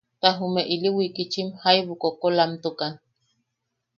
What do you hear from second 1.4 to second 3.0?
jaibu koʼokolamtukan.